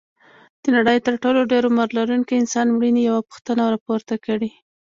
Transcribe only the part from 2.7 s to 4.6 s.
مړینې یوه پوښتنه راپورته کړې.